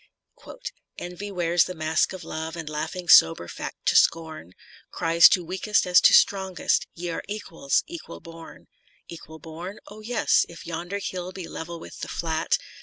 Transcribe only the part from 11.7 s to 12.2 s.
with the